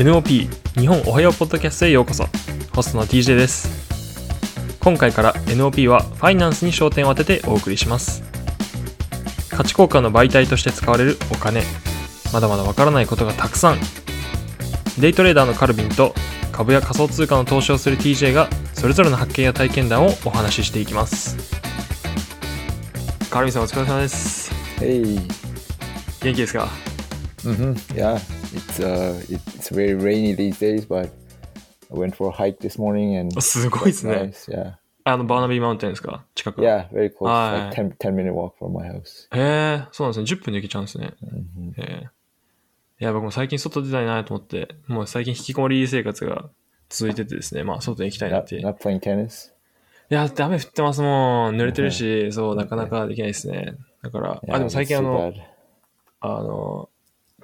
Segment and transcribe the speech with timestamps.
[0.00, 0.48] NOP
[0.80, 2.24] 日本おはようポッドキャストへようこそ。
[2.74, 3.68] ホストの TJ です。
[4.80, 8.22] 今回から NOP はファイナンスに焦点を当ててお送りします。
[9.50, 11.62] 価値交換の媒体として使われるお金。
[12.32, 13.78] まだまだわからないことがたくさん。
[14.98, 16.14] デイトレーダーのカルビンと
[16.50, 21.36] 株や仮想通貨の投資をする TJ がそれぞれの発見や体験談をお話ししていきます。
[23.28, 24.50] カルビンさんお疲れ様です。
[24.78, 25.20] Hey.
[26.22, 26.68] 元気ですか
[27.42, 28.39] ？hmm Yeah.
[28.52, 31.10] It's uh it's very rainy these days, but
[31.92, 34.52] I went for a hike this morning and すごいですね nice.
[34.52, 34.74] Yeah.
[35.04, 37.28] あのバーナビーマウンテンですか近く Yeah, very close.
[37.28, 39.28] Ah, like 10, 10 minute walk from my house.
[39.32, 40.40] へえ、そうなんですね。
[40.40, 41.14] 10分で行けちゃうんですね。
[41.78, 42.08] へえ。
[43.00, 46.50] いや、僕も最近外出たいなと思って、もう最近引きこもり生活が
[46.90, 48.56] 続いててですね、まあ外に行きたいなっ Not て。
[48.56, 49.52] い not playing tennis.
[50.10, 51.56] や、だって雨降ってますもん。
[51.56, 53.74] 濡れてるし、そう、なかなかできないですね。
[54.02, 55.40] だから、あ、でも最 that's 近あ too の、bad.
[56.20, 56.88] あの、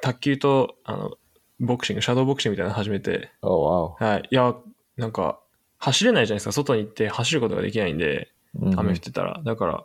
[0.01, 1.13] 卓球と、あの、
[1.61, 4.05] ボクシング、シャドーボクシングみたいなの始めて、Oh wow.
[4.05, 4.29] はい。
[4.31, 4.55] いや、
[4.97, 5.41] なんか、
[5.79, 6.53] 走れないじゃないですか。
[6.53, 8.79] 外に行って走ることができないんで、Mhm.
[8.81, 9.41] 雨降ってたら。
[9.45, 9.85] だから、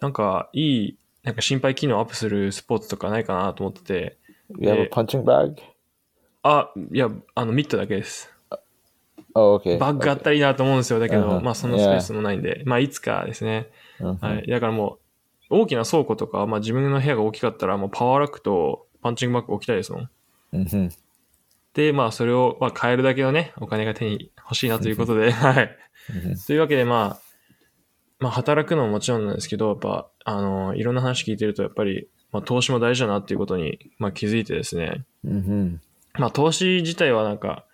[0.00, 4.16] なんか、いい、なんか心肺機能アップするスポーツとかないかなと思ってて、
[4.58, 5.54] You have a Eh, punching bag?
[6.42, 8.32] あ、いや、あの、ミットだけです。
[9.34, 9.78] Oh okay.
[9.78, 10.98] バッグあったらいいなと思うんですよ。
[10.98, 13.68] だけど、まあ、そのスペースもないんで、まあ、いつかですね。
[14.00, 14.26] Mhm.
[14.26, 14.46] はい。
[14.48, 14.98] だからも
[15.50, 20.10] う、大きな倉庫とか、まあ、自分の部屋が大きかったら、もうパワーラックとパンチングバッグ置きたいですもん。
[20.52, 20.90] Mhm.
[21.74, 25.76] で、まあ、それを、まあ、買えるだけのね、お金が手に欲しいなということで、はい。
[26.46, 27.20] というわけで、まあ、
[28.18, 35.04] まあ、働くのももちろんなんですけど、やっぱ、あの、いろんな話聞いてると、やっぱり、まあ、投資も大事だなっていうことに、まあ、気づいてですね。
[35.24, 35.78] Mhm.
[36.14, 37.64] まあ、投資自体はなんか、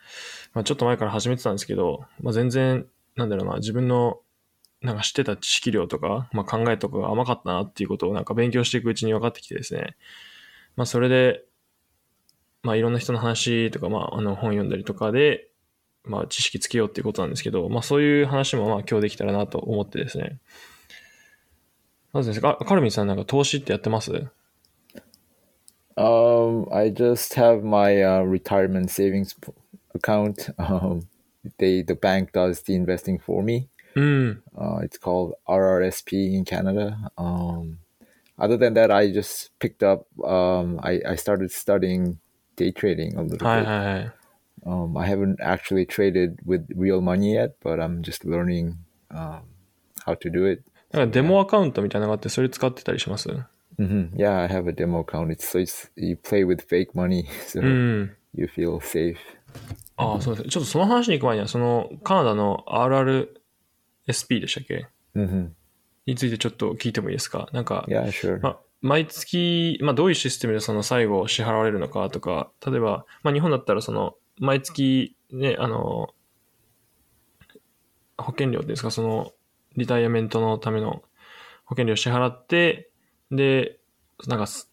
[0.52, 4.20] まあ、ちょっと前から始めてたんですけど、まあ、全然、なんだろうな、自分の、
[4.82, 9.96] なんか知ってた知識量とか、まあ、考えとかが甘かったなっていうことをなんか勉強していくうちに分かってきてですね。
[10.76, 11.44] まあ、それで、
[12.62, 15.48] まあ、いろんな人の話とか、まあ、あの、本読んだりとかで、
[16.04, 20.38] まあ、知識つけようっていうことなんですけど、まあ、そういう話も、まあ、今日できたらなと思ってですね。
[22.12, 24.12] まずですね、カカルミンさんなんか投資ってやってます
[25.98, 29.52] Um, I just have my uh, retirement savings p-
[29.94, 30.50] account.
[30.58, 31.08] Um,
[31.58, 33.68] they the bank does the investing for me.
[33.94, 34.42] うん。
[34.54, 37.10] Uh, it's called RRSP in Canada.
[37.16, 37.78] Um,
[38.37, 40.05] other than that, I just picked up.
[40.23, 42.17] Um, I I started studying
[42.55, 43.65] day trading a little はい bit.
[43.65, 44.11] はいはい。
[44.63, 48.75] Um, I haven't actually traded with real money yet, but I'm just learning
[49.09, 49.41] um,
[50.05, 50.61] how to do it.
[50.91, 53.29] なんかデモアカウントみたいなのがあって、それ使ってたりします
[53.79, 55.31] hmm Yeah, I have a demo account.
[55.31, 58.11] It's so it's you play with fake money, so うん。
[58.35, 59.15] you feel safe.
[59.97, 60.49] ああ、そうですね。
[60.49, 65.49] ちょっとその話に行く前には、そのカナダの RRSP でしたっけ hmm
[66.06, 67.48] についてちょっと聞いてもいいですか？
[67.52, 68.40] なんか、Yeah, sure.
[68.40, 76.10] ま、毎月、まあ、どういうシステムでその最後支払われるのかとか、例えば、まあ、日本だったらその、毎月ね、あの、
[78.18, 79.32] 保険料っていうんですか、その、
[79.76, 81.02] リタイアメントのための
[81.64, 82.88] 保険料支払って、
[83.30, 83.78] で、
[84.26, 84.70] なんかす、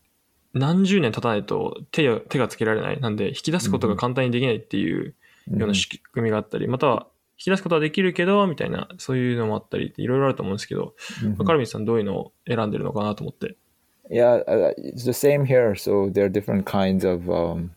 [0.53, 2.99] 何十年経たないと手が手がつけられない。
[3.01, 5.13] なんで、引き出すことが簡単にできないっていうよ
[5.51, 5.73] うな Mhm.
[5.73, 7.07] 仕組みがあったり、または、
[7.37, 11.43] 引き出すことはできるけど、みたいな、そういうのもあったりっていろいろあると思うんですけど、Mhm.
[11.43, 13.55] カルミンさんどういうのを選んでるのかなと思って。
[14.09, 15.75] Yeah, uh, it's the same here.
[15.75, 17.71] So there are different kinds of um,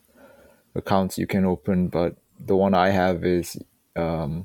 [0.75, 3.59] accounts you can open, but the one I have is
[3.95, 4.45] um,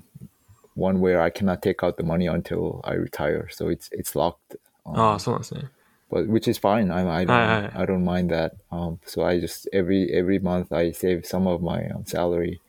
[0.75, 3.47] one where I cannot take out the money until I retire.
[3.49, 4.57] So it's it's locked.
[4.85, 5.71] Um, ああ、そうなんですね。
[6.11, 6.91] but which is fine.
[6.91, 7.81] I I don't Aye, aye.
[7.81, 8.53] I don't mind that.
[8.71, 12.59] Um, so I just every every month I save some of my um, salary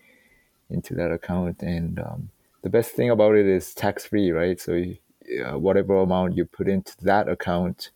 [0.72, 2.30] into that account, and um,
[2.62, 4.60] the best thing about it is tax free, right?
[4.60, 4.98] So you,
[5.46, 7.92] uh, whatever amount you put into that account,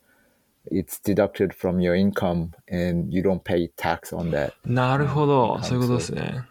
[0.66, 4.52] it's deducted from your income, and you don't pay tax on that.
[4.64, 6.44] なるほど、うんそういうことですね。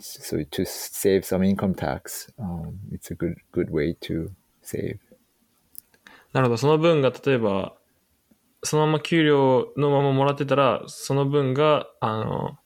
[0.00, 4.30] So to save some income tax, um, it's a good good way to
[4.62, 4.98] save.
[6.32, 7.74] なるほど、その分が例えば、
[8.62, 12.58] そのまま給料のままもらってたら、その分が、あの、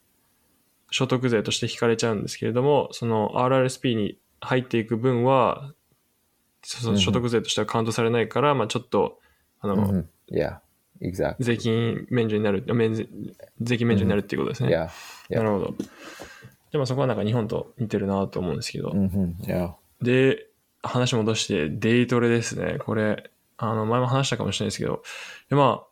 [0.90, 5.72] 所得税として引かれちゃうんですけれども、その RRSP に入っていく分は、
[6.62, 9.18] その所得税としてはカウントされないから、まあちょっと、
[9.60, 10.04] あの、Mhm.
[10.30, 10.58] Yeah,
[11.00, 11.36] exactly.
[11.40, 13.08] 税金免除になる、免税
[13.60, 14.70] 税金免除になるっていうことですね。
[14.70, 14.88] Yeah,
[15.30, 15.36] yeah.
[15.36, 15.74] なるほど。
[16.72, 18.90] でもそこはなんか日本と似てるなと思うんですけど。
[18.90, 19.72] hmm Yeah.
[20.02, 20.46] で、
[20.82, 22.78] 話戻して、デイトレですね。
[22.78, 25.02] これ、あの、前も話したかもしれないですけど、
[25.50, 25.87] でまあ、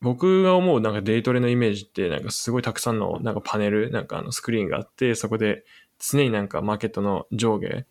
[0.00, 5.64] 僕が思うなんかデイトレのイメージって、なんかすごいたくさんのなんかパネル、なんかあのスクリーンがあって、そこで
[5.98, 7.86] 常になんかマーケットの上下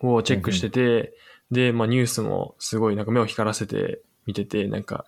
[0.00, 1.14] をチェックしてて、
[1.50, 5.06] で、まあニュースもすごいなんか目を光らせて見てて、なんか、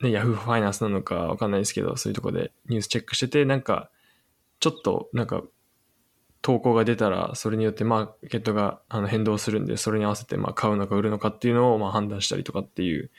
[0.00, 3.90] ね、ヤフーファイナンスなのかわかんないですけど、そういうとこでニュースチェックしてて、なんか、
[4.60, 5.42] ちょっとなんか
[6.42, 13.10] 投稿が出たら、それによってマーケットがあの変動するんで、それに合わせてまあ買うのか売るのかっていうのをまあ判断したりとかっていう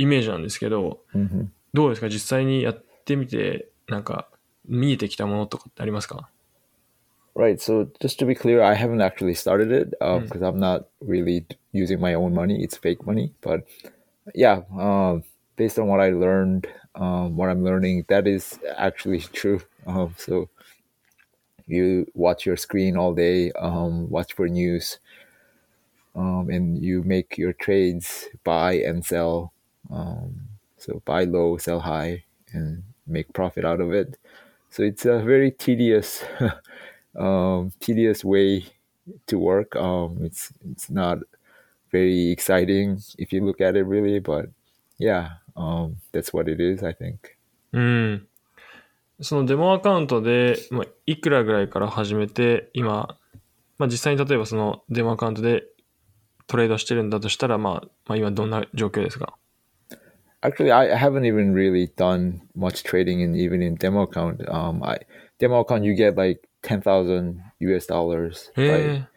[0.00, 4.28] イメージなんですけど、 hmm どうですか実際にやってみて、なんか
[4.66, 6.28] 見えてきたものとかってありますか
[7.34, 7.58] Right.
[7.58, 10.22] So just to be clear, I haven't actually started it Mm.
[10.22, 12.64] because I'm not really using my own money.
[12.64, 13.34] It's fake money.
[13.42, 13.66] But
[14.34, 15.22] yeah, um,
[15.56, 19.60] based on what I learned, um, what I'm learning, that is actually true.
[19.86, 20.48] Um, so
[21.66, 24.98] you watch your screen all day, um, watch for news,
[26.14, 29.52] um, and you make your trades buy and sell.
[29.90, 34.18] Um, so buy low, sell high, and make profit out of it.
[34.70, 36.24] So it's a very tedious,
[37.16, 38.66] um, tedious way
[39.26, 39.76] to work.
[39.76, 41.18] Um, it's it's not
[41.92, 44.46] very exciting if you look at it really, but
[44.98, 46.82] yeah, um, that's what it is.
[46.82, 47.36] I think.
[47.72, 48.26] うん。
[49.20, 53.16] そのデモアカウントで、まあ、いくらぐらいから始めて、今、
[53.78, 55.64] まあ、実際に例えばそのデモアカウントで
[56.46, 59.34] トレードしてるんだとしたら、まあ、まあ、今どんな状況ですか
[60.42, 64.42] Actually, I I haven't even really done much trading in even in demo account.
[64.48, 65.00] Um, I
[65.38, 68.52] demo account you get like ten thousand US dollars.
[68.56, 69.08] へ by- え。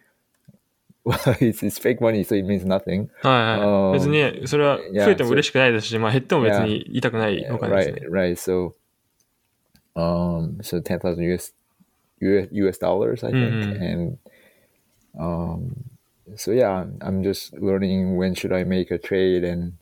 [1.06, 3.09] Well, it's it's fake money, so it means nothing.
[3.21, 3.61] はいはい。
[3.61, 4.07] うん別
[4.41, 8.07] に、それは増えても嬉しくないですし、まあ減っても別に痛くないお金です right, ね。
[8.09, 8.35] right.
[8.35, 8.73] So,
[9.95, 11.53] um, so ten thousand US,
[12.21, 13.81] US US dollars, I think, Mhm.
[13.81, 14.17] and
[15.17, 15.75] um,
[16.35, 19.73] so yeah, I'm just learning when should I make a trade, and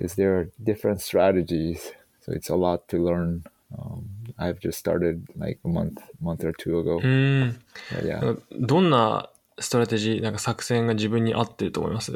[0.00, 3.44] because there are different strategies, so it's a lot to learn.
[3.76, 4.08] Um,
[4.38, 7.00] I've just started like a month, month or two ago.
[7.02, 7.58] うん。
[7.90, 8.20] But yeah.
[8.20, 12.12] なんかどんなストラテジー、なんか作戦が自分に合ってると思います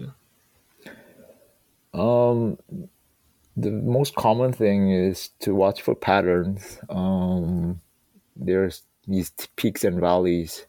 [1.93, 2.56] Um,
[3.56, 6.79] the most common thing is to watch for patterns.
[6.88, 7.81] Um,
[8.37, 10.67] there's these t- peaks and valleys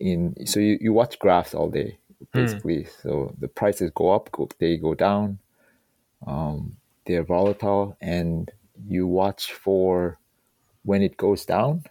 [0.00, 1.98] in so you, you watch graphs all day
[2.32, 2.86] basically.
[3.02, 5.38] So the prices go up, go, they go down.
[6.25, 8.51] Um, they're volatile, and
[8.87, 10.19] you watch for
[10.83, 11.83] when it goes down.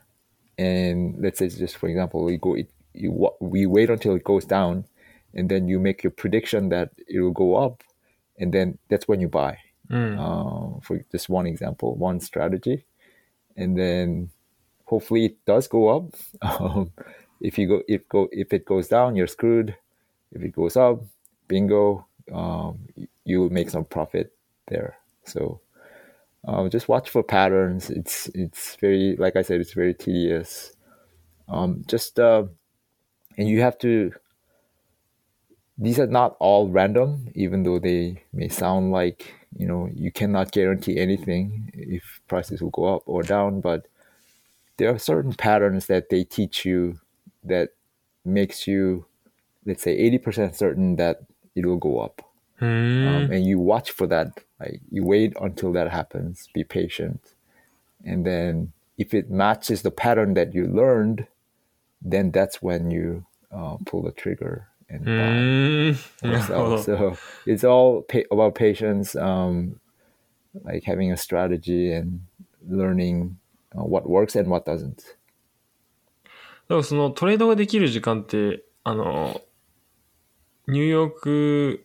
[0.59, 4.45] And let's say just for example, we go it, you we wait until it goes
[4.45, 4.87] down,
[5.35, 7.83] and then you make your prediction that it will go up,
[8.39, 9.59] and then that's when you buy.
[9.91, 10.19] うん。
[10.19, 12.85] uh, for just one example, one strategy,
[13.57, 14.31] and then
[14.85, 16.15] hopefully it does go up.
[16.43, 16.93] Um,
[17.41, 19.77] if you go if go if it goes down, you're screwed.
[20.33, 21.05] If it goes up,
[21.49, 22.79] bingo, um,
[23.27, 24.33] you will make some profit
[24.69, 24.99] there.
[25.27, 25.61] So
[26.47, 27.91] uh, just watch for patterns.
[27.91, 30.73] It's it's very like I said, it's very tedious.
[31.49, 32.45] Um, just uh,
[33.39, 34.13] and you have to.
[35.79, 40.53] These are not all random, even though they may sound like you know you cannot
[40.53, 43.61] guarantee anything if prices will go up or down.
[43.61, 43.87] But
[44.79, 47.01] there are certain patterns that they teach you
[47.45, 47.71] that
[48.25, 49.07] makes you,
[49.67, 51.23] let's say, eighty percent certain that
[51.57, 52.26] it will go up.
[52.60, 54.32] うーん um, and you watch for that.
[54.60, 56.48] Like you wait until that happens.
[56.54, 57.20] Be patient,
[58.06, 61.26] and then if it matches the pattern that you learned,
[62.04, 65.98] then that's when you uh, pull the trigger and う buy ーん。
[66.24, 66.98] or なるほ sell.
[66.98, 67.16] ど。
[67.16, 67.18] So
[67.48, 69.80] it's all pa- about patience, um,
[70.64, 72.20] like having a strategy and
[72.70, 73.38] learning
[73.76, 75.16] uh, what works and what doesn't.
[76.68, 79.42] だからそのトレードができる時間って、あの、
[80.68, 81.85] ニューヨーク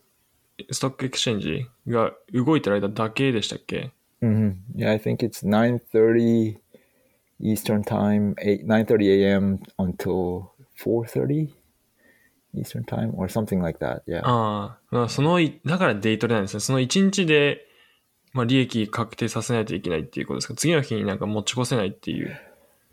[0.70, 3.92] ストックエクスチェンジが動いてる間だけでしたっけ
[4.22, 6.58] hmm Yeah, I think it's nine thirty
[7.40, 9.60] Eastern time, eight nine thirty a.m.
[9.78, 11.48] until four thirty
[12.54, 14.02] Eastern time or something like that.
[14.06, 14.20] Yeah.
[14.24, 16.60] ああ、まあそのい、だからデイトレなんですね。
[16.60, 17.66] その1日で、
[18.32, 22.38] まあ、利益確定させないといけないっていうことですか次の日になんか持ち越せないっていう。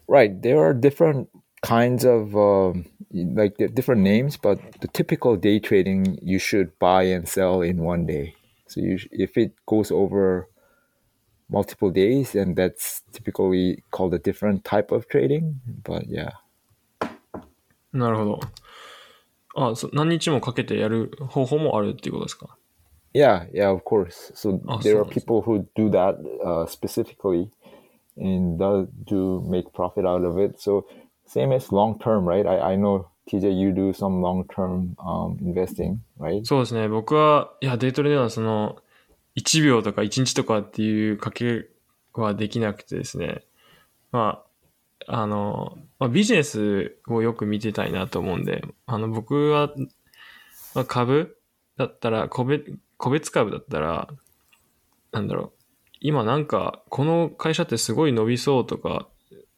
[0.07, 0.41] Right.
[0.41, 1.27] There are different
[1.61, 7.04] kinds of um, like the different names, but the typical day trading you should buy
[7.04, 8.34] and sell in one day.
[8.68, 10.48] So you, sh- if it goes over
[11.48, 15.60] multiple days, then that's typically called a different type of trading.
[15.84, 16.32] But yeah.
[17.92, 18.40] なるほど。
[19.56, 22.56] あそ何日もかけてやる方法もあるっていうことですか
[23.14, 24.32] Yeah, yeah, of course.
[24.34, 27.48] So Oh, there so are it's- people who do that uh, specifically
[28.16, 30.58] and do, do make profit out of it.
[30.60, 30.86] So
[31.29, 32.45] same as long term, right?
[32.47, 36.43] I, I know TJ, you do some long term um, investing, right?
[36.45, 36.87] そうですね。
[36.87, 38.77] 僕は、いや、デイトレではその、
[39.35, 41.69] 1秒とか1日とかっていう賭け
[42.13, 43.43] はできなくてですね。
[44.11, 44.43] ま
[45.07, 49.71] あ、あの、まあ、ビジネスをよく見てたいなと思うんで、あの、僕は、
[50.73, 51.37] まあ、株
[51.77, 54.09] だったら、個別、個別株だったら、
[55.11, 55.51] なんだろう。
[56.01, 59.07] 今なんか、この会社ってすごい伸びそうとか、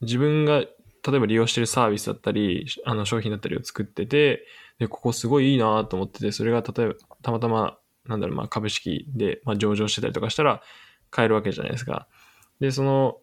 [0.01, 0.63] 自分が
[1.07, 4.45] 例えば利用してるサービスだったり、あの商品だったりを作ってて、
[4.79, 10.61] で、ここすごいいいなと思ってて、それが例えば、たまたま、なんだろう、まあ株式で、まあ、上場してたりとかしたら
[11.09, 12.07] 買えるわけじゃないですか。
[12.59, 13.17] で、その、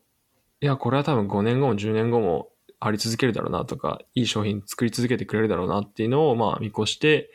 [0.61, 7.31] いや、これは多分5年後も10年後もあり続けるだろうなとか、いい商品作り続けてくれるだろうなっていうのを、まあ見越して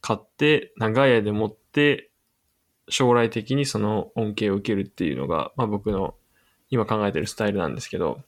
[0.00, 2.10] 買って、長い間持って、
[2.88, 6.14] 将来的にその恩恵を受けるっていうのが、まあ僕の
[6.70, 8.20] 今考えてるスタイルなんですけど、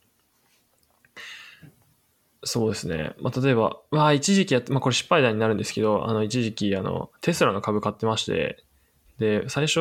[2.43, 3.13] そうですね。
[3.19, 8.63] まあ、例えば、まあ、一時期やって、まあ、これ失敗談になるんですけど、あの、一時期、あの、テスラの株買ってまして、
[9.19, 9.79] で、最初、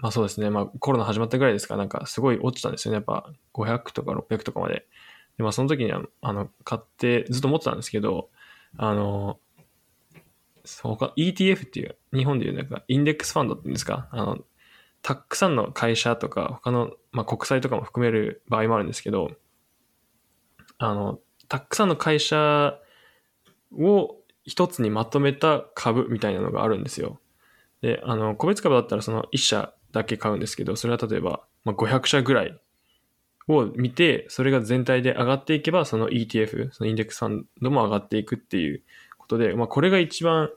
[0.00, 2.96] まあそうですね、まあコロナ始まったぐらいですか、なんかすごい落ちたんですよね。
[2.96, 4.86] やっぱ500とか600とかまで。
[5.36, 8.30] で、まあその時には、あの、買ってずっと持ってたんですけど、
[8.76, 9.38] あの、
[10.64, 14.38] そうか、ETF っていう、日本でいうなんかインデックスファンドっていうんですか、あの、
[15.02, 19.32] たくさんの会社とか他の、まあ、国債とかも含める場合もあるんですけど、
[20.78, 21.20] あの、
[21.50, 22.78] たくさんの会社
[23.76, 27.18] を一つにまとめた株みたいなのがあるんですよ。
[27.82, 32.56] で、あの、個別株だったらその1社だけ買うんですけど、それは例えば、まあ、500社ぐらい
[33.48, 38.84] を見て、それが全体で上がっていけば、その ETF、そのインデックスファンドも上がっていくっていう
[39.18, 40.50] ことで、まあ、これが一番、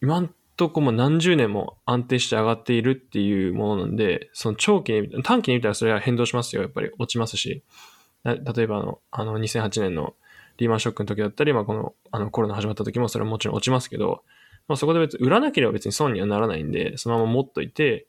[0.00, 6.62] 今んとこも何十年も安定して上がっているっていうものなんで、その長期に、短期に見たらそれは変動しますよ。
[6.62, 7.64] やっぱり落ちますし。
[8.24, 10.14] 例えばあの、あの2008年の
[10.58, 14.22] リーマンショックの時だったり、まあ、このあのコロナ始まった時もそれはもちろん落ちますけど、
[14.66, 18.06] まあ、そこで別に売らなければ別に損にはならないんで、そのまま持っといて、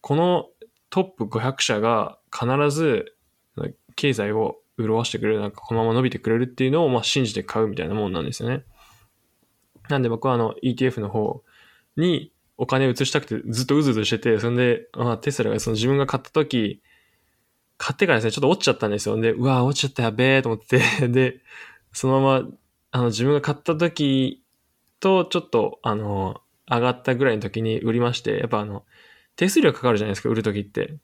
[0.00, 0.46] この
[0.90, 3.16] トップ500社が必ず
[3.96, 8.64] 経済を潤してくれる、なんかこのまま伸びてくれるっていうのをまあ信じて買うみたいなもんなんですよね。
[9.88, 11.42] なんで僕はあの ETF の方
[11.96, 16.82] にお金移したくてずっとうずうずしてて、それで、まあ、テスラがその自分が買った時、
[17.78, 19.20] 買ってからですね、ちょっと落ちちゃったんですよ。
[19.20, 21.40] で、うわ落ちちゃったやべえと思って で、
[21.92, 22.48] そのまま、
[22.92, 24.42] あの、自分が買った時
[25.00, 26.40] と、ちょっと、あの、
[26.70, 28.84] 上がったぐらいの時に売りまして、やっぱあの、
[29.36, 30.96] 手数料かかるじゃないですか、売る時って。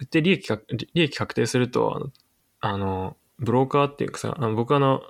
[0.00, 2.12] 売って利益か、利益確定すると、あの、
[2.60, 5.02] あのブローカーっていうかさ、あの僕あの、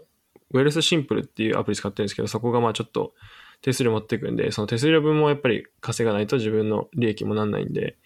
[0.51, 3.15] Wealthsimple っていうアプリ使ってるんですけど、そこがまあちょっと
[3.61, 7.97] 手数料持っていくんで、その手数料分もやっぱり稼がないと自分の利益もなんないんで、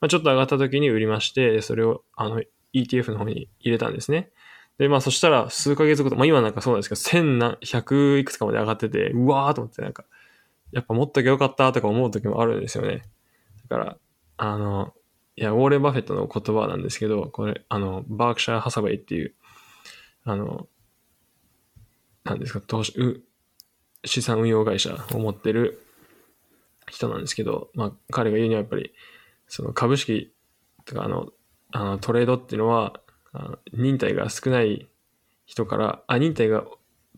[0.00, 4.30] まあ、ちょっと上がった時に売りまして、それをあの ETF の方に入れたんですね。
[4.78, 10.04] で、まあそしたら数ヶ月後と、まあ今なんかそうなんですけど、千何、百いくつかまで上がってて、うわーと思ってなんか、
[10.72, 13.02] やっぱ持っときゃよかったとか思う時もあるんですよね。
[13.68, 13.96] だから、
[14.36, 14.94] あの、
[15.36, 19.34] いや、ウォーレン・バフェットの言葉なんですけど、これ、あの、バークシャー・ハサウェイっていう、
[20.24, 20.68] あの、
[22.24, 23.22] なんですか、投資、う
[24.04, 25.84] 資産運用会社を持ってる
[26.88, 28.92] 人なんですけど、まあ、彼が言うにはやっぱり、
[29.48, 30.32] その株式
[30.84, 31.28] とか、あの、
[31.72, 33.00] あのトレードっていうのは、
[33.32, 34.88] あの忍耐が少ない
[35.46, 36.64] 人から、あ、忍耐が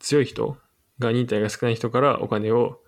[0.00, 0.56] 強い人
[0.98, 2.80] が忍耐が少ない人からお金を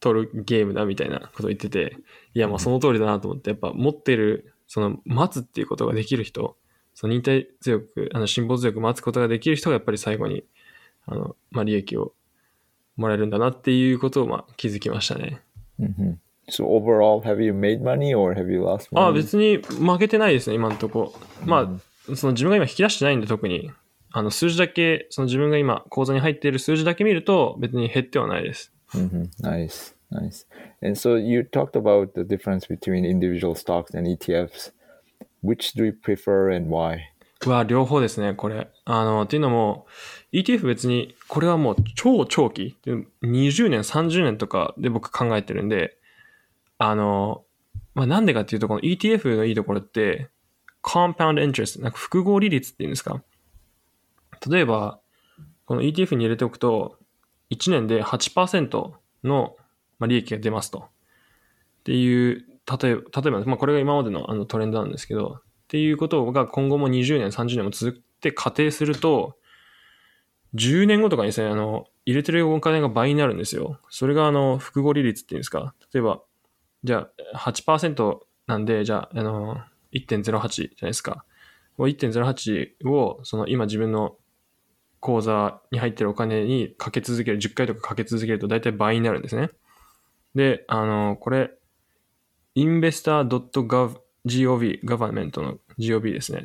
[0.00, 1.96] 取るゲームだみたいなことを言ってて、
[2.34, 6.56] いや、まあその通りだなと思って、やっぱ持ってる、その待つっていうことができる人、
[6.94, 10.44] その忍耐強く、あの辛抱強く待つことができる人がやっぱり最後に、
[11.06, 12.12] あの、まあ利益を
[12.96, 15.40] もらえるんだなっていうことをまあ気づきましたね。
[16.48, 19.06] So overall, have you made money or have you lost money?
[19.06, 21.14] あ別に負けてないですね、今のとこ。
[21.44, 23.70] まあ、その自分が今引き出してないんで特に。
[24.16, 28.72] あの数字だけ、その自分が今口座に入っている数字だけ見ると別に減ってはないです。
[28.94, 29.28] Mm-hmm.
[29.42, 30.46] Nice, nice.
[30.82, 34.72] And so you talked about the difference between individual stocks and ETFs.
[35.42, 36.98] Which do you prefer and why?
[37.50, 38.68] は両方ですね、これ。
[38.84, 39.86] あの、っていうのも、
[40.32, 45.98] ETF 別に、これはもう超長期、20年、30年とかで僕考えてるんで、
[46.88, 47.44] あの、
[47.94, 50.28] まあ、なんでかっていうと、この ETF のいいところって、
[50.82, 53.22] compound interest、なんか複合利率っていうんですか？
[54.50, 55.00] 例えば、
[55.64, 56.98] この ETF に入れておくと、
[57.50, 59.56] 1年で8%の
[60.06, 60.78] 利益が出ますと。
[60.80, 60.82] っ
[61.84, 62.44] ていう、
[62.80, 69.36] 例えば、例えば、まあ、これが今までのあのトレンドなんですけど、っていうことが今後も20年、30年も続いて仮定すると、
[70.54, 73.80] 10年後とかにですね、あの、入れてるお金が倍になるんですよ。
[73.88, 75.74] それがあの、複合利率っていうんですか？
[75.92, 76.20] 例えば、
[76.84, 79.56] じゃあ8%なんで、じゃあ、あの、
[79.92, 81.24] 1.08じゃないですか。
[81.78, 84.16] 1.08を、その今自分の
[85.00, 89.50] 口座に入ってるお金にかけ続ける、10回とかかけ続けると大体倍になるんですね。
[90.34, 91.52] で、あの、これ、
[92.54, 96.44] investor.gov、gov、government の gov ですね。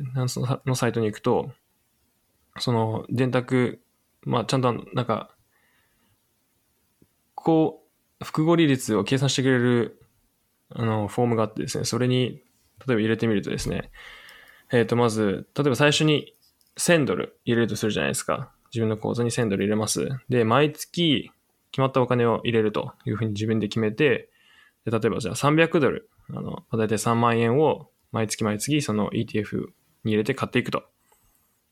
[0.66, 1.52] のサイトに行くと、
[2.58, 3.80] その電卓、
[4.22, 5.34] まあ、ちゃんとなんか、
[7.34, 7.84] こ
[8.20, 9.99] う、複合利率を計算してくれる
[10.70, 12.42] あの、フォームがあってですね、それに、
[12.86, 13.90] 例えば入れてみるとですね、
[14.72, 16.34] えっ、ー、と、まず、例えば最初に
[16.76, 18.52] 1000ドル入れるとするじゃないですか。
[18.72, 20.08] 自分の口座に1000ドル入れます。
[20.28, 21.30] で、毎月
[21.72, 24.30] 決まったお金を入れるというふうに自分で決めて、
[24.84, 29.66] で例えばじゃあ300ドル、あの、まあ大体3万円を毎月毎月その ETF
[30.04, 30.84] に入れて買っていくと。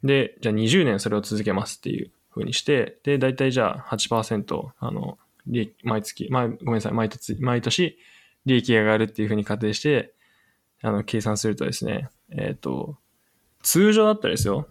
[0.02, 7.98] で、じゃあ20年それを続けますっていうふうにして、で、大体じゃあ8%、あの、利益、毎月、まあ、ごめんなさい、毎年、毎年
[8.46, 10.14] 利益が上がるっていうふうに仮定して、
[10.82, 12.96] あの、計算するとですね、えっ、と、
[13.62, 14.68] 通常だったらですよ。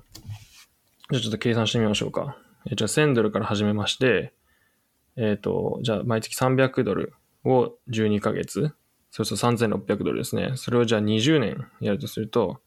[1.10, 2.38] じゃあちょっと計算してみましょうか。
[2.70, 4.34] えじゃあ1000ドルから始めまして、
[5.16, 8.74] えっ、と、じゃあ毎月300ドルを12ヶ月。
[9.12, 10.52] そうすると3600ドルですね。
[10.56, 12.60] それをじゃあ20年やるとすると、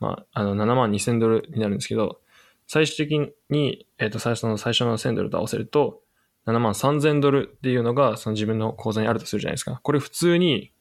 [0.00, 2.20] まあ、あの、7万2000ドルになるんですけど、
[2.66, 6.02] 最終的に、えっ、と、最初の、最初の1000ドルと合わせると、
[6.48, 9.80] 7万3000ドルっていうのが、その自分の口座にあるとするじゃないですか。
[9.82, 10.72] これ普通に、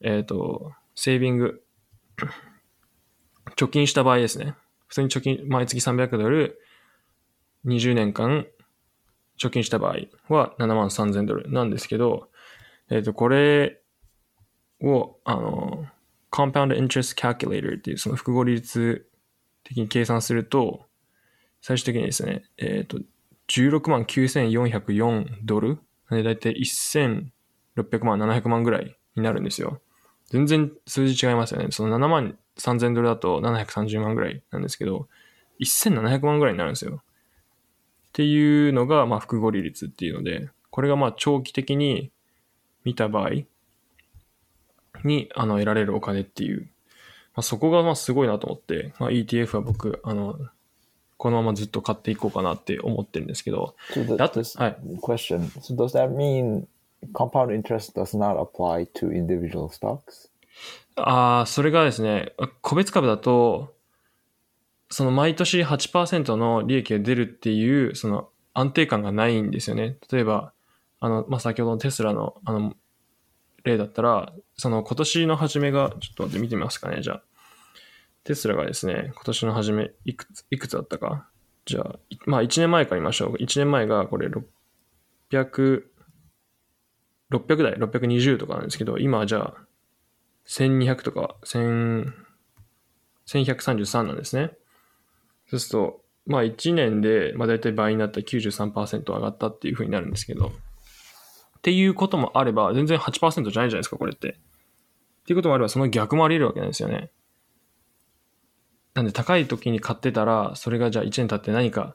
[0.00, 1.62] えっ、と、セービング、
[3.56, 4.54] 貯金した場合ですね。
[4.86, 6.58] 普通に貯金、毎月300ドル、
[7.66, 8.46] 20年間
[9.38, 12.30] 貯金した場合は7万3000ドルなんですけど、
[12.88, 13.82] えっ、と、これ
[14.80, 15.84] を、あの、
[16.30, 19.06] Compound Interest Calculator っていうその複合利率
[19.64, 20.86] 的に計算すると、
[21.60, 22.98] 最終的にですね、えっ、と、
[23.48, 25.78] 16万9404ドル
[26.10, 27.30] で、だいたい1600
[28.04, 29.80] 万、700万ぐらいになるんですよ。
[30.30, 31.68] 全然数字違いますよね。
[31.70, 35.08] その7万3000ドルだと730万ぐらいなんですけど、
[35.60, 37.02] 1700万ぐらいになるんですよ。
[38.08, 42.10] っていうのが、まあ、複合利率っていうので、これがまあ、長期的に
[42.84, 43.30] 見た場合
[45.04, 46.62] に、あの、得られるお金っていう、
[47.34, 50.38] まあ、そこがまあ、すごいなと思って、まあ、ETF は僕、あの、
[51.18, 54.76] このままずっと買っていこうかなって思ってるんですけど、So That- this hi.
[55.02, 55.40] question.
[55.60, 56.66] So does that mean
[57.12, 60.30] compound interest does not apply to individual stocks?
[60.96, 62.32] ああ、それがですね、
[62.62, 63.74] 個別株だと、
[64.90, 69.96] その毎年8%の利益が出るっていう、その安定感がないんですよね。
[70.10, 70.52] 例えば、
[71.00, 72.74] あの、まあ、先ほどのテスラの、あの、
[73.64, 77.22] 例だったら、その今年の初めが、ちょっと待って見てみますかね、じゃあ。
[78.28, 81.30] テスラがですね、今年の初め、いくつ、いくつだったか。
[81.64, 83.36] じゃあ、まあ1年前から言いましょう。
[83.36, 85.84] 1年前がこれ600、
[87.32, 89.54] 600台、620とかなんですけど、今はじゃあ、
[90.46, 91.36] 1200とか、
[93.26, 94.50] 1133なんですね。
[95.48, 104.32] そうすると、まあ1年で、まあ大体倍になった93%上がったっていう風になるんですけど、っていうこともあれば、全然8%じゃないじゃないですか、これって。
[104.32, 104.34] っ
[105.24, 107.10] ていうこともあれば、その逆もあり得るわけなんですよね。
[108.98, 111.94] なんで高い時に買ってたら、それがじゃあ1年経って何か、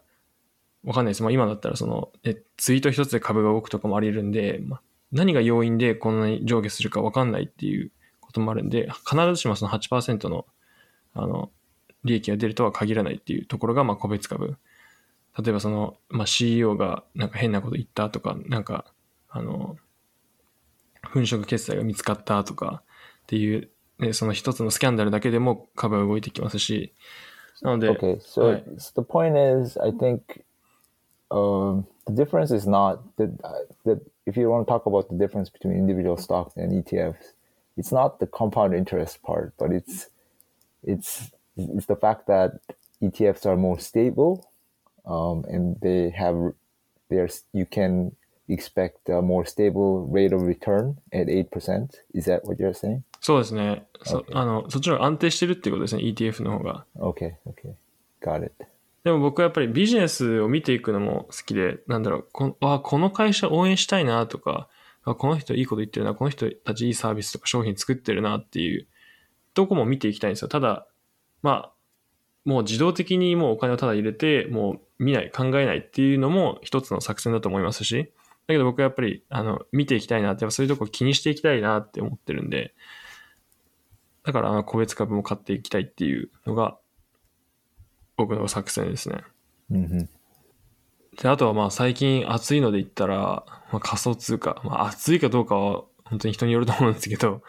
[0.85, 1.23] わかんないです。
[1.23, 10.45] まあ今だったらその、えツイート一つで株が動くとかもあり得るんで、まあ、何が要因でこんなに上下するかわかんないっていうこともあるんで、必ずしもその8%の、
[11.13, 11.51] あの、
[12.05, 14.55] 利益が出るとは限らないっていうところが、まあ個別株。
[15.37, 18.85] 例えばその、まあ CEO がなんか変なこと言ったとか、なんか、
[19.27, 19.75] あの、
[21.13, 22.81] 粉飾決済が見つかったとか
[23.23, 26.92] っていう、ね、その一つのスキャンダルだけでも株は動いてきますし、
[27.62, 28.64] なので、 Okay, so Right.
[28.78, 30.44] so the point is, I think
[31.30, 33.30] um, the difference is not that
[33.84, 37.32] that if you want to talk about the difference between individual stocks and ETFs,
[37.76, 40.10] it's not the compound interest part, but it's
[40.84, 42.60] it's it's the fact that
[43.02, 44.48] ETFs are more stable,
[45.06, 46.52] um, and they have
[47.08, 48.14] there's you can
[48.48, 52.00] expect a more stable rate of return at eight percent.
[52.14, 53.04] Is that what you're saying?
[53.23, 53.87] そうですね。
[54.03, 56.85] そ.あのそっちの方が安定してるっていうことですね、ETF の方が。
[56.97, 57.73] Okay, okay,
[58.21, 58.53] got it.
[59.05, 64.67] でも僕はやっぱりビジネスを見ていくのも好きで、なんだろう、こあこの会社応援したいなとか、
[65.05, 68.87] あこの人いいこと言ってるな、この人たちいいサービスとか商品作ってるなっていう
[69.53, 70.49] とこも見ていきたいんですよ。
[70.49, 70.85] ただ、
[71.41, 71.73] まあ、
[72.43, 78.11] もう自動的にもうお金をただ入れて、もう見ない、考えないっていうのも一つの作戦だと思いますし、
[78.47, 82.73] だけど僕はやっぱり、あの、見ていきたいなって、そういうとこ気にしていきたいなって思ってるんで、
[84.23, 86.77] だから、個別株も買っていきたいっていうのが、
[88.15, 89.23] 僕の作戦ですね。
[89.71, 90.07] hmm
[91.21, 94.61] で、あとはまあ最近暑いので言ったら、まあ、仮想通貨。
[94.63, 97.41] まあ暑いかどうかは本当に人によると思うんですけど、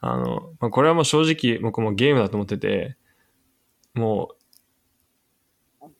[0.00, 2.96] あの、まあ、これはもう正直僕もゲームだと思ってて、
[3.94, 4.30] も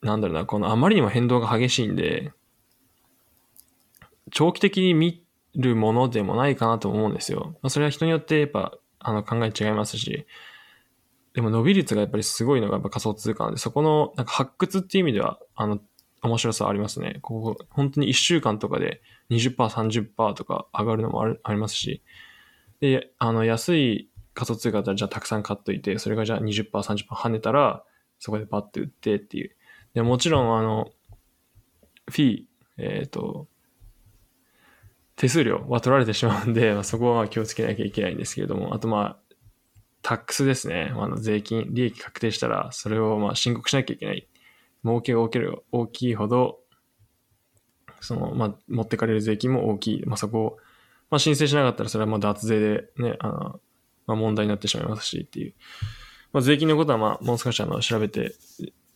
[0.02, 2.32] う、なんだろうな、このあまりにも変動が激しいんで、
[4.30, 5.22] 長期的に見
[5.54, 7.56] るものでもないかなと思うんですよ。
[7.62, 10.26] まあ、それは人によってやっぱあの考え違いますし、
[11.34, 15.80] でも伸び率がやっぱりすごいのがやっぱ仮想通貨なんで、そこのなんか発掘っていう意味では、あの、
[16.22, 17.18] 面白さありますね。
[17.22, 22.02] ここ、本当に1週間とかで20%、30%とか上がるのもあるありますし、
[22.80, 27.84] で、あの、安い仮想通貨だったらじゃあたくさん買っといて、それがじゃあ20%、30%跳ねたら、
[28.18, 29.56] そこでパッて売ってっていう。
[29.94, 30.90] でもちろん、あの、
[32.10, 32.44] フィー、
[32.78, 33.48] えっ、と、
[35.16, 39.34] 手数料は取られてしまうんで、まあ、そこは気をつけなきゃいけないんですけれども、あとまあ、
[40.02, 40.92] タックスですね。
[40.96, 44.28] あの税金、利益確定したら、それをまあ申告しなきゃいけない。
[44.84, 46.58] 儲けが大きい大きいほど、
[48.00, 50.06] その、まあ、持ってかれる税金も大きい。
[50.06, 50.56] まあ、そこを、
[51.08, 53.60] まあ、申請しなかったら、それはまあ脱税でね、あの、
[54.06, 55.54] まあ、問題になってしまいますしっていう。
[56.32, 58.34] まあ、税金のことはまあ、もう少しあの、調べて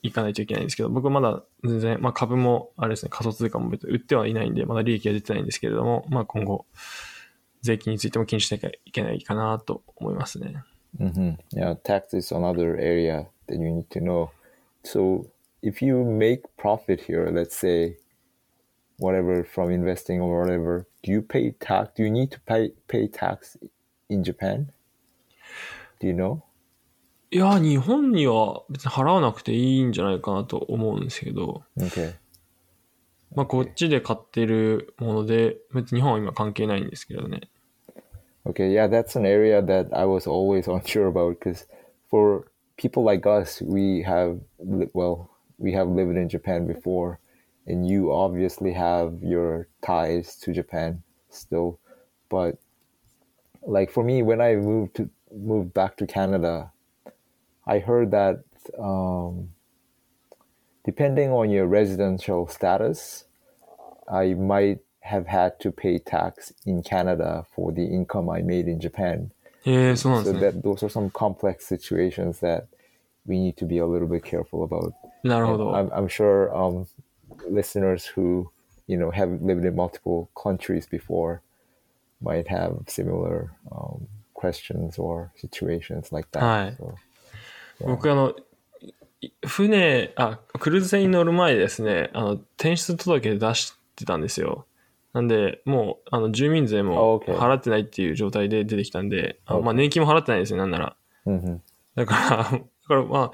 [0.06, 6.66] いかないといけないんですけど、僕まだ全然、まあ、株も、あれですね、仮想通貨も別に売ってはいないんで、まだ利益は出てないんですけれども、まあ、今後、
[7.62, 10.62] 税金についても気にしなきゃいけないかなと思いますね。
[10.98, 11.36] Mm-hmm.
[11.52, 14.30] Yeah, tax is another area that you need to know.
[14.82, 15.26] So
[15.62, 17.98] if you make profit here, let's say
[18.98, 21.90] whatever from investing or whatever, do you pay tax?
[21.96, 23.56] Do you need to pay pay tax
[24.08, 24.72] in Japan?
[26.00, 26.42] Do you know?
[27.36, 32.14] いや、日本には別に払わなくていいんじゃないかなと思うんですけど、Okay.
[33.34, 37.42] まあ、こっちで買ってるもので、別に日本は今関係ないんですけどね。
[38.46, 41.66] Okay, yeah, that's an area that I was always unsure about because
[42.08, 42.46] for
[42.78, 44.40] people like us, we have
[44.94, 47.18] well, we have lived in Japan before,
[47.66, 51.78] and you obviously have your ties to Japan still,
[52.30, 52.56] but
[53.60, 56.72] like for me, when I moved to moved back to Canada,
[57.66, 58.44] I heard that
[58.78, 59.50] um,
[60.84, 63.24] depending on your residential status,
[64.10, 68.80] I might have had to pay tax in Canada for the income I made in
[68.80, 69.30] Japan.
[69.64, 72.68] Yeah, so that those are some complex situations that
[73.26, 74.94] we need to be a little bit careful about.
[75.74, 76.86] I'm, I'm, sure um,
[77.48, 78.48] listeners who
[78.86, 81.42] you know have lived in multiple countries before
[82.20, 86.42] might have similar um, questions or situations like that.
[86.78, 86.94] So.
[87.80, 88.34] 僕あの、
[89.20, 94.66] い船、あ、クルーズ船に乗る前ですね、あの、転出届出してたんですよ。
[95.12, 100.96] なんで、もう、あの、住民税も.払ってないっていう状態で出てきたんで、あ.まあ、年金も払ってないですよ、なんなら。
[101.26, 101.60] mhm.
[101.94, 103.30] だから、 だからまあ、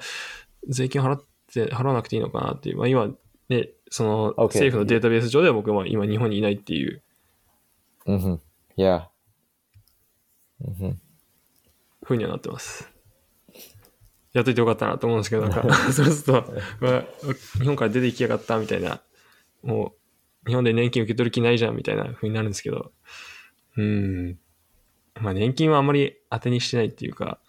[0.67, 2.77] 税金払って、払わなくていいのかなっていう。
[2.77, 3.09] まあ今、
[3.49, 7.03] ね、その.政府のデータベース上では僕は今日本にいないっていう
[8.05, 8.39] Mhm.
[8.77, 9.07] Yeah.
[10.61, 10.95] Mhm.
[12.03, 12.92] 風にはなってます。
[14.33, 15.61] やっといてよかったなと思うんですけど、なんか、
[15.93, 17.03] そうすると、まあ、
[17.59, 19.01] 日本から出て行きやがったみたいな、
[19.61, 19.95] も
[20.45, 22.91] う、日本で年金受け取る気ないじゃんみたいな風になるんですけど、
[23.77, 24.39] うん。
[25.21, 27.39] まあ年金はあんまり当てにしてないっていうか、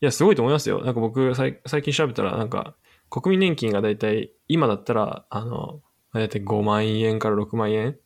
[0.00, 0.82] いや、すごいと思いますよ。
[0.84, 2.76] なんか僕、最近調べたら、なんか、
[3.10, 7.98] 国民年金がだいたい、今だったら、あの、だいたい5万円から6万円、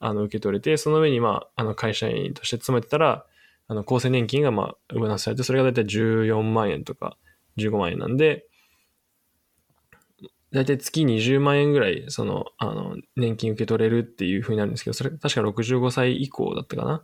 [0.00, 3.26] あの、受け取れて、その上に、まあ、あの、会社員として勤めてたら、
[3.72, 7.16] あの、厚生年金が、まあ、上乗せされて、それがだいたい14万円とか、
[7.56, 8.44] 15万円なんで、
[10.52, 17.02] だいたい月20万円ぐらい、その、あの、年金受け取れるっていう風になるんですけど、それ、確か65歳以降だったかな。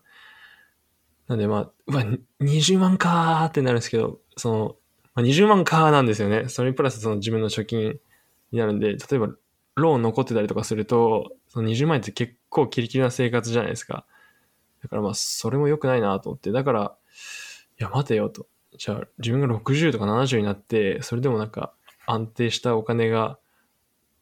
[1.28, 2.04] なんで、まあ、うわ、
[2.40, 4.76] 20万かーってなるんですけど、その、
[5.14, 6.50] まあ、20万かーなんですよね。
[6.50, 7.98] それプラスその自分の貯金
[8.52, 9.31] になるんで、例えば、
[9.76, 14.04] ローン残ってたりとかすると、その20万円って結構キリキリな生活じゃないですか。
[14.82, 16.96] だからまあ、それも良くないなと思って、だから、
[17.80, 18.46] いや、待てよと。
[18.76, 21.72] じゃあ、自分が60とか70になって、それでもなんか、
[22.06, 23.38] 安定したお金が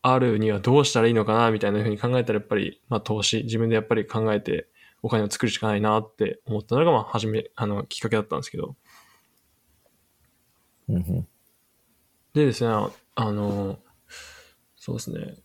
[0.02, 4.68] あるにはどうしたらいいのかな、みたいな風に考えたら、やっぱり、まあ、投資、自分でやっぱり考えて、
[5.02, 8.76] お金を作るしかないなって思ったのが、まあ、初め、あの、きっかけだったんですけど。
[10.88, 11.24] Mhm.
[12.34, 13.78] でですね、ああの、
[14.76, 15.36] そうですね。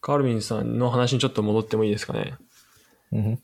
[0.00, 2.36] カールビンさんの話にちょっと戻ってもいいですかね。
[3.12, 3.38] Mhm.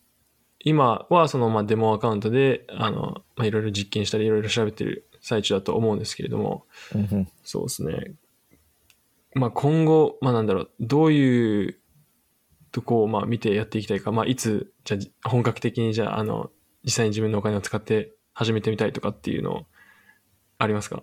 [0.64, 7.27] 今はそのまあデモアカウントで、あの、まあ、いろいろ実験したりいろいろ調べてる最中だと思うんですけれども、Mhm.
[7.42, 8.14] そうですね。
[9.35, 11.79] まあ今後、まあなんだろう、どういう
[12.72, 16.50] とこをまあ見てやっていきたいか、まあいつ、じゃあ本格的にじゃあ、あの、
[16.83, 19.66] 実際に自分のお金を使って始めてみたいとかっていうの
[20.59, 21.03] ありますか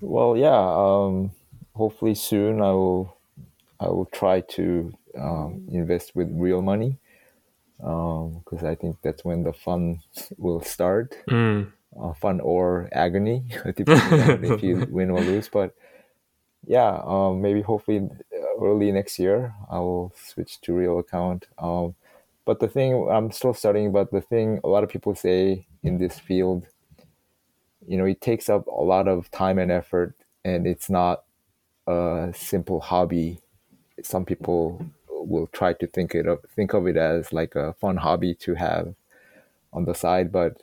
[0.00, 0.50] ？Well, yeah.
[0.50, 1.30] Um,
[1.74, 3.08] hopefully soon I will.
[3.78, 6.98] I will try to um, invest with real money
[7.82, 10.00] because I think that's when the fun
[10.38, 11.16] will start.
[11.26, 11.72] うん。
[12.00, 15.48] uh, fun or agony, if you win or lose.
[15.48, 15.74] But
[16.66, 18.08] yeah, um, maybe hopefully
[18.60, 21.46] early next year I will switch to real account.
[21.58, 21.94] Um,
[22.44, 25.98] but the thing I'm still studying, but the thing a lot of people say in
[25.98, 26.66] this field,
[27.86, 30.14] you know, it takes up a lot of time and effort,
[30.44, 31.24] and it's not
[31.86, 33.40] a simple hobby.
[34.02, 34.84] Some people
[35.26, 38.54] will try to think it of think of it as like a fun hobby to
[38.54, 38.94] have
[39.72, 40.62] on the side, but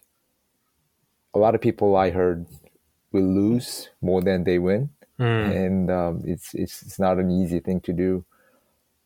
[1.34, 2.46] a lot of people I heard
[3.12, 4.90] will lose more than they win.
[5.20, 5.52] うん。
[5.52, 8.24] and um, it's it's it's not an easy thing to do,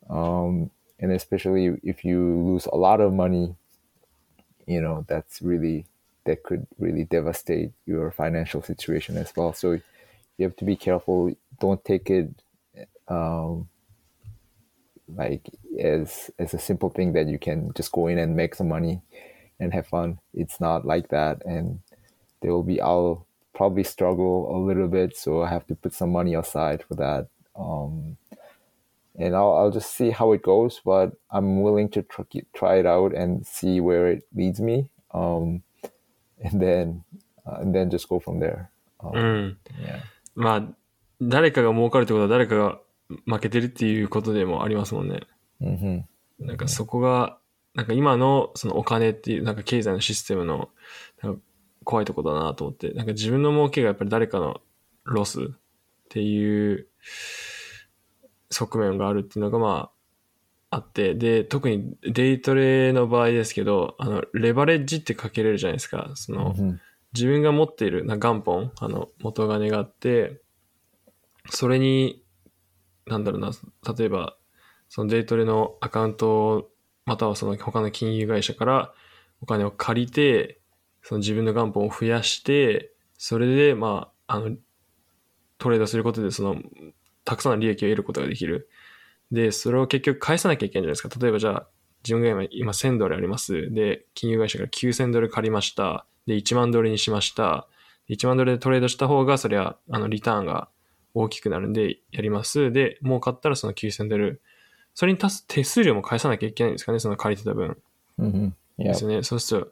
[0.09, 3.55] um, and especially if you lose a lot of money,
[4.67, 5.85] you know that's really
[6.25, 9.53] that could really devastate your financial situation as well.
[9.53, 9.79] So
[10.37, 11.35] you have to be careful.
[11.59, 12.29] Don't take it
[13.07, 13.67] um,
[15.08, 18.68] like as as a simple thing that you can just go in and make some
[18.68, 19.00] money
[19.60, 20.18] and have fun.
[20.34, 21.80] It's not like that, and
[22.42, 26.10] there will be I'll probably struggle a little bit, so I have to put some
[26.12, 27.28] money aside for that.
[27.56, 28.16] Um,
[29.18, 32.22] and I'll I'll just see how it goes, but I'm willing to tr-
[32.54, 34.90] try it out and see where it leads me.
[35.12, 35.62] Um,
[36.40, 37.04] and then
[37.46, 38.70] uh, and then just go from there.
[39.00, 39.58] う Um, ん。
[39.80, 40.00] yeah.
[40.34, 40.68] まあ、
[41.20, 42.80] 誰かが儲かるってことは誰かが
[43.25, 45.21] 負けてるっていうことでもありますもんね。
[45.61, 46.03] hmm
[46.39, 47.37] なんかそこが、
[47.73, 50.69] なんか今のそのお金っていう、なんか経済のシステムの
[51.21, 51.41] なんか
[51.83, 54.61] 怖いとこだなと思って、なんか自分の儲けがやっぱり誰かの
[55.05, 55.45] ロスっ
[56.09, 56.87] ていう
[58.49, 59.89] 側面があるっていうのがま
[60.69, 66.11] ああって、で、特にデイトレの場合ですけど、あの、レバレッジってかけれるじゃないですか。
[66.15, 66.79] その、hmm
[67.13, 70.41] 自分が持っているな元本、あの、元金があって、
[71.49, 72.22] それに、
[73.05, 73.51] なんだろうな、
[73.97, 74.37] 例えば、
[74.89, 76.69] そのデイトレのアカウント
[77.05, 78.93] またはその他の金融会社から
[79.41, 80.59] お金を借りて、
[81.01, 84.55] その自分の元本を増やして、それで、まあ、あの、
[85.57, 86.61] トレードすることで、その、
[87.25, 88.69] たくさんの利益を得ることができる。
[89.31, 91.19] で、それを結局返さなきゃいけないじゃないですか。
[91.19, 91.67] 例えばじゃあ、
[92.03, 93.71] 自分が今今1000ドルあります。
[93.73, 96.05] で、金融会社から9000ドル借りました。
[96.25, 97.67] で、1万ドルにしました。
[98.09, 100.69] 1万ドルでトレードした方が、そりゃ、あの、リターンが
[101.13, 102.71] 大きくなるんで、やります。
[102.71, 104.41] で、もう買ったらその9000ドル。
[104.95, 107.77] それに足す手数料も返さなきゃいけないんですかね、その借りてた分。
[108.19, 108.93] hmm で Yeah.
[108.95, 109.21] すよね。
[109.21, 109.71] そうすると、ま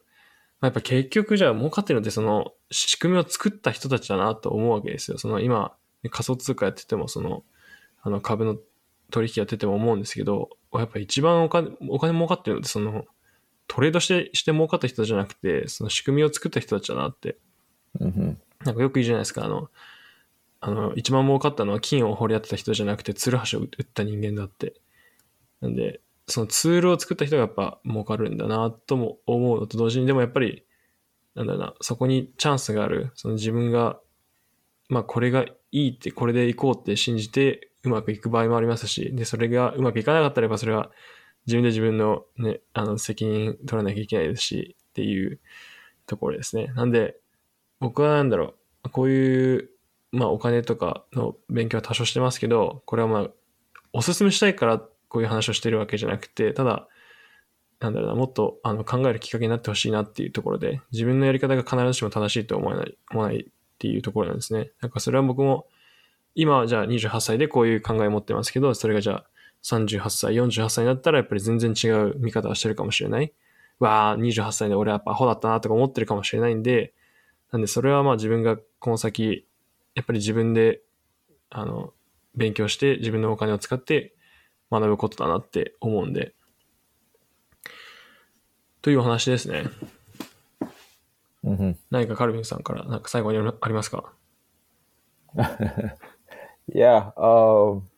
[0.61, 5.17] あ、やっぱ結局じゃあ儲かってるのってその仕組みを作った人たちだなと思うわけですよ。
[5.17, 5.73] その今、
[6.09, 7.43] 仮想通貨やってても、その、
[8.03, 8.57] あの株の
[9.09, 13.05] 取引やってても思うんですけど、やっぱ一番お金、お金儲かってるのってその、
[13.67, 17.37] トレードして、して儲かった人じゃなくて、その仕組みを作った人たちだなって。
[17.99, 19.69] hmm なんかよく言うじゃないですか、あの、
[20.61, 24.75] あの、一番儲かったのは金を掘り当てた人じゃなくて、ツルハシを打った人間だって。
[25.59, 30.63] なんで、そのツールを作った人がやっぱ儲かるんだなとも思うのと同時に、でもやっぱり、
[31.33, 33.11] なんだな、そこにチャンスがある。
[33.15, 33.99] その自分が、
[34.87, 40.91] まあこれがいいって、これでいこうって信じてうまくいく場合もありますし、で、それがうまくいかなかったらやっぱそれは
[41.47, 45.39] 自分で自分のね、あの責任取らなきゃいけないですし、っていう
[46.05, 46.67] ところですね。
[46.75, 47.15] なんで、
[47.79, 49.69] 僕はなんだろう、こういう、
[50.11, 53.27] まあお金とかの勉強は多少してますけど、これはまあ、
[53.93, 56.87] おすすめしたいからこういう話をしてるわけじゃなくて、ただ、
[57.79, 63.45] なんだろうな、もっとあの考えるきっかけになってほしいなっていうところで、自分のやり方が必ずしも正しいと思わない、思わないっ
[63.79, 64.71] ていうところなんですね。
[64.81, 65.67] なんかそれは僕も、
[66.35, 69.25] 今はじゃあ28歳でこういう考えを持ってますけど、それがじゃあ
[69.63, 73.33] 38歳、48歳になったらやっぱり全然違う見方をしてるかもしれない。
[73.79, 76.93] わあ、28歳で俺はやっぱアホだったなとか思ってるかもしれないんで、
[77.51, 79.45] なんでそれはまあ自分がこの先、
[79.95, 80.81] やっぱり自分で、
[81.49, 81.93] あの、
[82.35, 84.13] 勉強して自分のお金を使って
[84.71, 86.33] 学ぶことだなって思うんで、
[88.81, 89.65] というお話ですね。
[91.43, 94.13] hmm 何かカルビンさんからなんか最後にありますか
[96.73, 97.11] Yeah.
[97.17, 97.89] Um,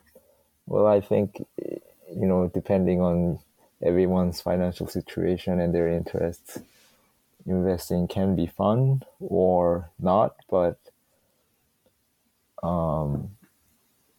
[0.66, 3.38] well, I think, you know, depending on
[3.82, 6.58] everyone's financial situation and their interests,
[7.46, 10.78] investing can be fun or not, but
[12.64, 13.30] um,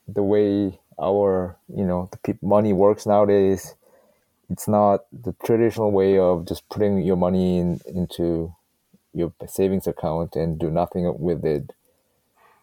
[0.07, 3.75] the way our, you know, the peop money works nowadays,
[4.49, 8.53] it's not the traditional way of just putting your money in, into
[9.13, 11.73] your savings account and do nothing with it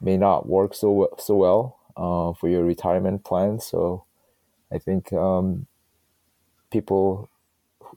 [0.00, 3.60] may not work so so well uh, for your retirement plan.
[3.60, 4.04] So
[4.72, 5.66] I think um,
[6.70, 7.30] people,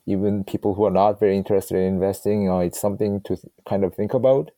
[0.05, 3.83] even people who are not very interested in investing, uh, it's something to th- kind
[3.83, 4.51] of think about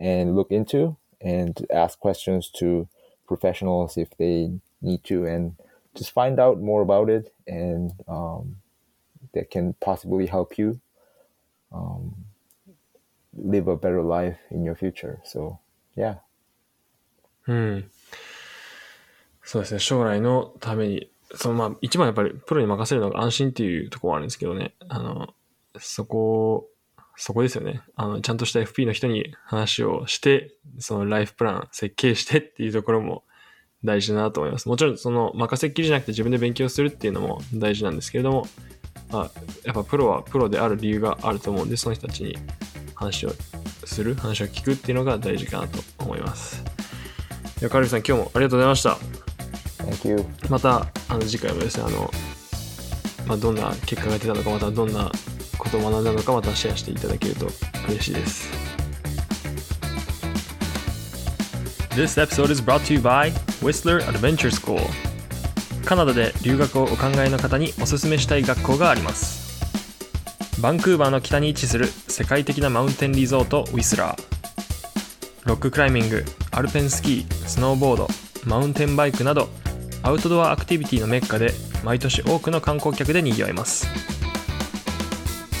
[0.00, 2.87] and look into and ask questions to
[3.27, 5.55] professionals if they need to and
[5.95, 8.57] just find out more about it and um,
[9.33, 10.79] that can possibly help you
[11.71, 12.15] um,
[13.35, 15.19] live a better life in your future.
[15.23, 15.59] So
[15.95, 16.15] yeah.
[17.47, 17.91] うん。
[19.43, 19.79] そうですね。
[19.79, 24.73] 将来のために、そのまあ、一番やっぱりプロに任せるのが安心っていうところはあるんですけどね。
[24.87, 25.33] あの、
[25.77, 26.69] そこ、
[27.20, 27.82] そこですよね。
[27.96, 33.24] あの、ちゃんとした FP の人に話をして、そのライフプラン設計してっていうところも
[33.84, 34.68] 大事だなと思います。
[34.68, 38.46] もちろん、その任せっきりじゃなくて自分で勉強するっていうのも大事なんですけれども、
[39.10, 39.30] まあ、
[39.64, 42.36] やっぱプロはプロである理由があると思うんで、その人たちに
[42.94, 43.32] 話を
[43.84, 46.64] する、話を聞くっていうのが大事かなと思います。
[47.60, 48.98] やカルビさん今日もありがとうございました
[49.84, 50.24] Thank you.
[50.48, 52.10] またあの次回もですねあの、
[53.26, 55.10] まあ、どんな結果が出たのかまたどんな
[55.68, 57.46] ことを学んだのかまたシェアしていただけると
[57.88, 58.48] 嬉しいです。
[61.90, 64.80] This episode is brought to you by Whistler Adventure School.
[65.84, 69.38] カナダで留学をお考えの方におすすめしたい学校があります。
[70.60, 74.22] バンクーバーの北に位置する世界的なマウンテンリゾートウィスラー
[75.44, 78.08] ロッククライミングアルペンスキースノーボード
[78.44, 79.48] マウンテンバイクなど
[80.02, 81.52] アウトドアアクティビティのメッカで
[81.84, 83.86] 毎年多くの観光客で賑わいます。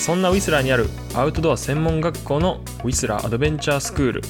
[0.08, 4.22] そんなウィスラーにあるアウトドア専門学校のウィスラーアドベンチャースクール。